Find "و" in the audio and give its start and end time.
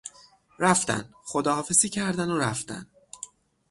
2.31-2.37